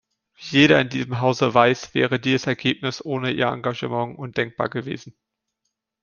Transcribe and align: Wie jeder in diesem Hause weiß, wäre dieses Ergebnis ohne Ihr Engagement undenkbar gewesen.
Wie 0.35 0.57
jeder 0.57 0.81
in 0.81 0.89
diesem 0.89 1.21
Hause 1.21 1.53
weiß, 1.53 1.93
wäre 1.93 2.19
dieses 2.19 2.47
Ergebnis 2.47 3.05
ohne 3.05 3.29
Ihr 3.29 3.45
Engagement 3.45 4.17
undenkbar 4.17 4.67
gewesen. 4.67 5.15